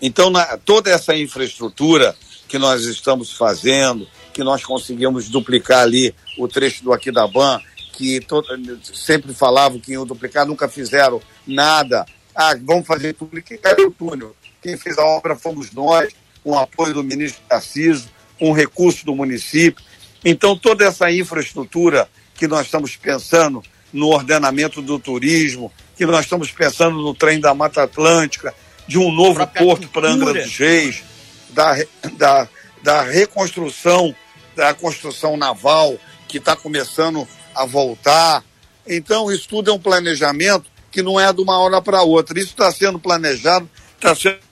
[0.00, 2.14] Então, na, toda essa infraestrutura
[2.46, 7.60] que nós estamos fazendo, que nós conseguimos duplicar ali o trecho do Aquidaban,
[7.94, 8.46] que todo,
[8.94, 12.06] sempre falavam que iam duplicar, nunca fizeram nada.
[12.34, 13.42] Ah, vamos fazer tudo.
[13.42, 14.36] Quem caiu o túnel?
[14.62, 16.12] Quem fez a obra fomos nós,
[16.44, 18.08] com o apoio do ministro Tarcísio,
[18.38, 19.84] com recurso do município.
[20.24, 26.50] Então, toda essa infraestrutura que nós estamos pensando no ordenamento do turismo, que nós estamos
[26.50, 28.54] pensando no trem da Mata Atlântica,
[28.86, 31.02] de um novo porto para Angra dos Reis,
[31.50, 31.76] da,
[32.16, 32.48] da,
[32.82, 34.14] da reconstrução
[34.54, 35.96] da construção naval,
[36.28, 38.44] que está começando a voltar.
[38.86, 42.38] Então, isso tudo é um planejamento que não é de uma hora para outra.
[42.38, 44.49] Isso está sendo planejado, está sendo.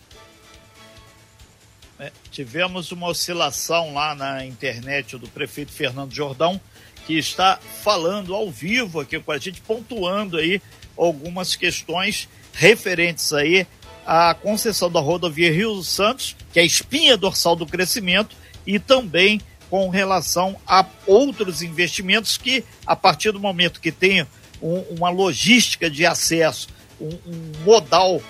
[2.39, 6.61] Tivemos uma oscilação lá na internet do prefeito Fernando Jordão,
[7.05, 10.63] que está falando ao vivo aqui com a gente, pontuando aí
[10.97, 13.67] algumas questões referentes aí
[14.07, 19.41] à concessão da rodovia Rio Santos, que é a espinha dorsal do crescimento, e também
[19.69, 24.25] com relação a outros investimentos que, a partir do momento que tem
[24.63, 26.69] um, uma logística de acesso,
[27.01, 28.23] um, um modal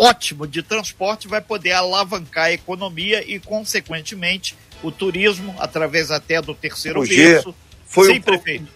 [0.00, 6.54] ótimo de transporte, vai poder alavancar a economia e, consequentemente, o turismo, através até do
[6.54, 7.54] terceiro berço.
[7.84, 8.22] Foi Sim,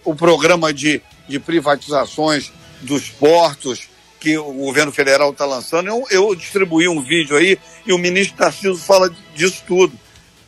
[0.03, 5.87] o, o programa de, de privatizações dos portos que o governo federal está lançando.
[5.87, 7.57] Eu, eu distribuí um vídeo aí
[7.87, 9.97] e o ministro Tarcísio fala disso tudo.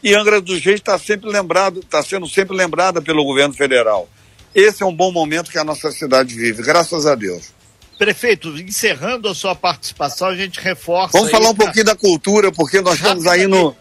[0.04, 4.08] E Angra dos Reis está sempre lembrado, está sendo sempre lembrada pelo governo federal.
[4.54, 7.57] Esse é um bom momento que a nossa cidade vive, graças a Deus.
[7.98, 11.18] Prefeito, encerrando a sua participação, a gente reforça.
[11.18, 11.66] Vamos falar um pra...
[11.66, 13.76] pouquinho da cultura, porque nós estamos aí no.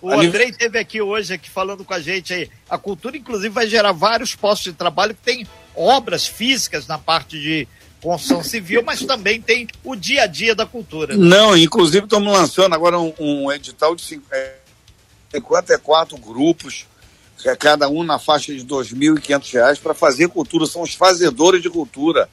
[0.00, 2.48] O Andrei esteve aqui hoje aqui falando com a gente aí.
[2.68, 7.38] A cultura, inclusive, vai gerar vários postos de trabalho que tem obras físicas na parte
[7.38, 7.68] de
[8.00, 11.14] construção civil, mas também tem o dia a dia da cultura.
[11.16, 16.86] Não, inclusive estamos lançando agora um, um edital de 54 grupos,
[17.44, 21.70] é cada um na faixa de R$ 2.500 para fazer cultura, são os fazedores de
[21.70, 22.28] cultura.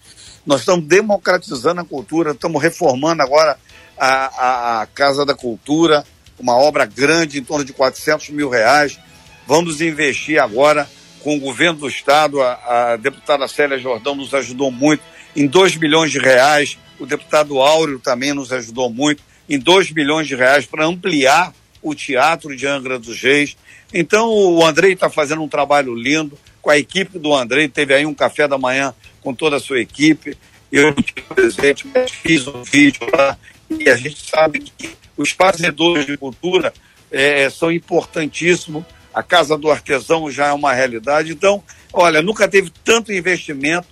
[0.47, 3.60] Nós estamos democratizando a cultura, estamos reformando agora
[3.97, 6.05] a, a, a Casa da Cultura,
[6.39, 8.97] uma obra grande, em torno de 400 mil reais.
[9.45, 10.89] Vamos investir agora
[11.21, 15.03] com o governo do Estado, a, a deputada Célia Jordão nos ajudou muito,
[15.36, 16.77] em 2 milhões de reais.
[16.97, 21.93] O deputado Áureo também nos ajudou muito, em 2 milhões de reais para ampliar o
[21.93, 23.57] Teatro de Angra dos Reis.
[23.93, 27.67] Então o Andrei está fazendo um trabalho lindo com a equipe do Andrei.
[27.67, 28.93] Teve aí um café da manhã
[29.27, 30.37] com toda a sua equipe.
[30.71, 33.37] Eu tive presente, mas fiz um vídeo lá.
[33.69, 36.73] E a gente sabe que os fazedores de cultura
[37.11, 38.85] é, são importantíssimos.
[39.13, 41.33] A Casa do Artesão já é uma realidade.
[41.33, 41.61] Então,
[41.91, 43.87] olha, nunca teve tanto investimento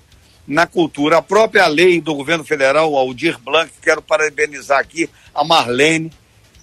[0.47, 1.17] na cultura.
[1.17, 6.13] A própria lei do governo federal, Aldir Blanc, quero parabenizar aqui a Marlene,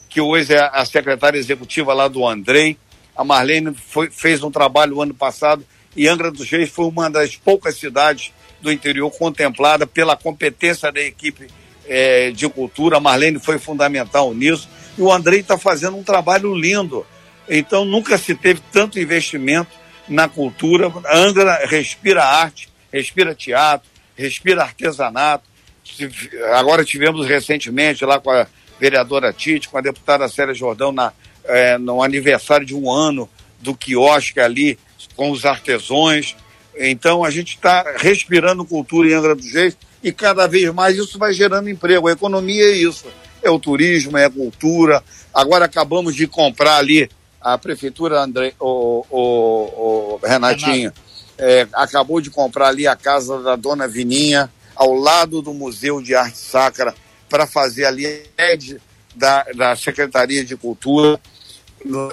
[0.09, 2.79] que hoje é a secretária executiva lá do Andrei.
[3.15, 5.63] A Marlene foi, fez um trabalho ano passado
[5.95, 8.33] e Angra dos Reis foi uma das poucas cidades
[8.63, 11.49] do interior contemplada pela competência da equipe
[11.87, 12.97] é, de cultura.
[12.97, 14.69] A Marlene foi fundamental nisso.
[14.97, 17.05] E o Andrei está fazendo um trabalho lindo.
[17.49, 19.71] Então nunca se teve tanto investimento
[20.09, 20.93] na cultura.
[21.07, 25.45] A Angra respira arte, respira teatro, respira artesanato.
[26.55, 28.47] Agora tivemos recentemente lá com a
[28.79, 31.13] vereadora Tite, com a deputada Célia Jordão na,
[31.45, 33.29] é, no aniversário de um ano
[33.61, 34.79] do quiosque ali,
[35.17, 36.37] com os artesões.
[36.77, 41.19] Então a gente está respirando cultura em Angra dos Reis e cada vez mais isso
[41.19, 42.09] vai gerando emprego.
[42.09, 43.07] A economia é isso.
[43.43, 45.03] É o turismo, é a cultura.
[45.33, 47.09] Agora acabamos de comprar ali,
[47.41, 50.93] a prefeitura, André, o, o, o Renatinho,
[51.39, 56.15] é, acabou de comprar ali a casa da dona Vininha, ao lado do Museu de
[56.15, 56.95] Arte Sacra,
[57.29, 58.23] para fazer ali a
[59.15, 61.21] da, da Secretaria de Cultura,
[61.85, 62.13] no,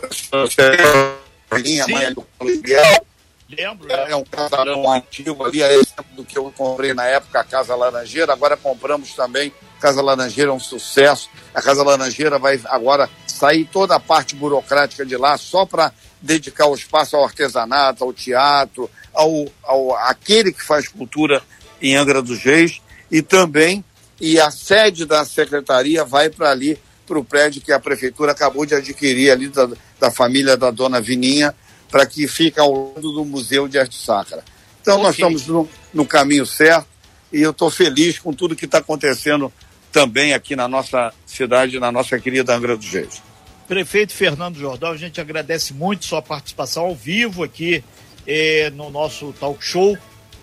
[3.58, 3.92] Lembro.
[3.92, 7.44] É, é um casarão antigo ali, é exemplo do que eu comprei na época, a
[7.44, 8.32] Casa Laranjeira.
[8.32, 9.52] Agora compramos também.
[9.80, 11.30] Casa Laranjeira é um sucesso.
[11.54, 15.92] A Casa Laranjeira vai agora sair toda a parte burocrática de lá só para
[16.22, 21.42] dedicar o espaço ao artesanato, ao teatro, ao, ao aquele que faz cultura
[21.82, 23.84] em Angra dos Reis e também
[24.20, 26.78] e a sede da secretaria vai para ali
[27.08, 29.68] para o prédio que a prefeitura acabou de adquirir ali da,
[30.00, 31.56] da família da dona Vininha,
[31.90, 34.44] para que fique ao lado do Museu de Arte Sacra.
[34.82, 35.04] Então okay.
[35.04, 36.88] nós estamos no, no caminho certo
[37.32, 39.52] e eu estou feliz com tudo que está acontecendo
[39.92, 43.22] também aqui na nossa cidade, na nossa querida Angra dos Reis.
[43.68, 47.84] Prefeito Fernando Jordão, a gente agradece muito sua participação ao vivo aqui
[48.26, 49.98] eh, no nosso talk show,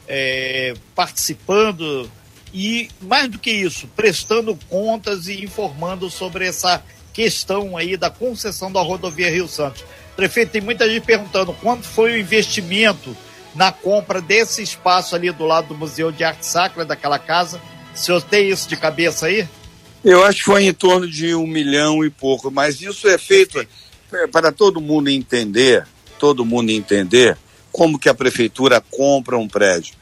[0.06, 2.10] eh, participando
[2.54, 6.82] e, mais do que isso, prestando contas e informando sobre essa
[7.12, 9.84] questão aí da concessão da rodovia Rio Santos.
[10.16, 13.14] Prefeito, tem muita gente perguntando quanto foi o investimento
[13.54, 17.60] na compra desse espaço ali do lado do Museu de Arte Sacra, daquela casa.
[17.94, 19.46] O senhor tem isso de cabeça aí?
[20.04, 23.66] Eu acho que foi em torno de um milhão e pouco, mas isso é feito
[24.30, 25.86] para todo mundo entender,
[26.18, 27.36] todo mundo entender
[27.72, 29.94] como que a prefeitura compra um prédio.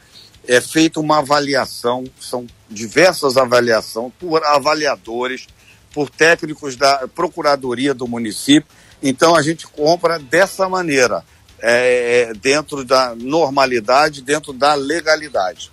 [0.47, 5.47] É feita uma avaliação, são diversas avaliações por avaliadores,
[5.91, 8.69] por técnicos da Procuradoria do município.
[9.01, 11.23] Então a gente compra dessa maneira
[11.61, 15.71] é, é, dentro da normalidade, dentro da legalidade.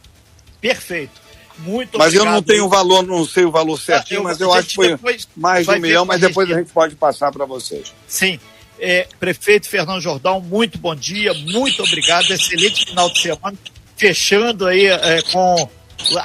[0.60, 1.20] Perfeito.
[1.58, 2.26] Muito mas obrigado.
[2.26, 4.68] eu não tenho o valor, não sei o valor certinho, ah, eu, mas eu acho
[4.68, 7.92] que foi mais de um milhão, mas depois a gente pode passar para vocês.
[8.06, 8.40] Sim.
[8.78, 13.56] É, prefeito Fernando Jordão, muito bom dia, muito obrigado, excelente final de semana,
[13.96, 15.68] fechando aí é, com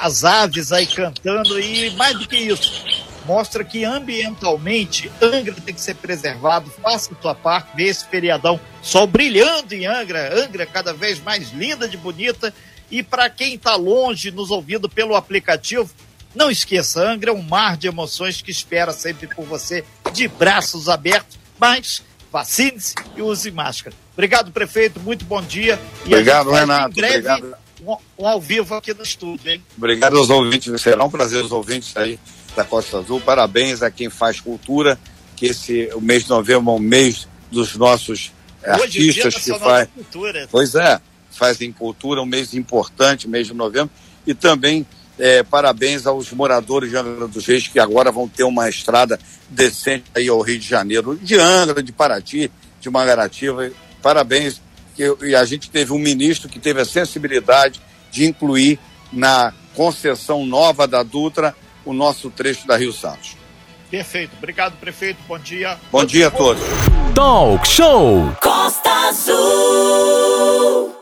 [0.00, 2.84] as aves aí cantando e mais do que isso,
[3.28, 6.70] mostra que ambientalmente Angra tem que ser preservado.
[6.82, 11.50] Faça a sua parte, vê esse feriadão sol brilhando em Angra, Angra cada vez mais
[11.50, 12.54] linda de bonita.
[12.90, 15.90] E para quem está longe, nos ouvindo pelo aplicativo,
[16.34, 20.88] não esqueça, Angra é um mar de emoções que espera sempre por você, de braços
[20.88, 22.02] abertos, mas
[22.32, 23.94] vacine-se e use máscara.
[24.14, 25.78] Obrigado, prefeito, muito bom dia.
[26.06, 26.92] E obrigado, Renato.
[26.92, 27.56] Em breve, obrigado.
[27.86, 29.62] Um, um, ao vivo aqui no estúdio, hein?
[29.76, 32.18] Obrigado aos ouvintes, será um prazer os ouvintes aí
[32.58, 33.20] da Costa Azul.
[33.20, 34.98] Parabéns a quem faz cultura,
[35.36, 38.32] que esse o mês de novembro é o mês dos nossos
[38.62, 39.88] Hoje, artistas que faz.
[40.50, 41.00] Pois é,
[41.30, 43.90] fazem cultura, um mês importante, mês de novembro,
[44.26, 44.84] e também
[45.16, 50.04] é, parabéns aos moradores de Angra dos Reis que agora vão ter uma estrada decente
[50.14, 52.50] aí ao Rio de Janeiro, de Angra, de Paraty,
[52.80, 53.70] de Mangaratiba.
[54.02, 54.60] Parabéns.
[54.96, 57.80] Que, e a gente teve um ministro que teve a sensibilidade
[58.10, 58.80] de incluir
[59.12, 61.54] na concessão nova da Dutra
[61.84, 63.36] o nosso trecho da Rio Santos.
[63.90, 64.32] Perfeito.
[64.36, 65.18] Obrigado, prefeito.
[65.26, 65.78] Bom dia.
[65.90, 66.62] Bom dia a todos.
[67.14, 70.97] Talk Show Costa Azul.